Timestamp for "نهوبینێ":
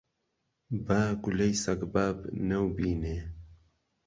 2.49-3.17